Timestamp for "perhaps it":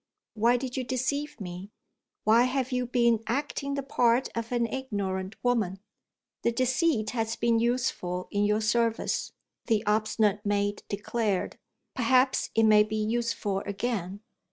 11.93-12.63